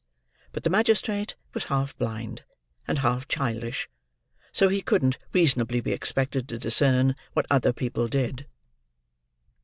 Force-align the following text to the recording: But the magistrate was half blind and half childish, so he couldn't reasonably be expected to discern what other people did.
But 0.51 0.63
the 0.63 0.71
magistrate 0.71 1.35
was 1.53 1.65
half 1.65 1.95
blind 1.95 2.41
and 2.87 2.97
half 3.05 3.27
childish, 3.27 3.87
so 4.51 4.67
he 4.67 4.81
couldn't 4.81 5.19
reasonably 5.31 5.79
be 5.79 5.91
expected 5.91 6.49
to 6.49 6.57
discern 6.57 7.15
what 7.33 7.45
other 7.51 7.71
people 7.71 8.07
did. 8.07 8.47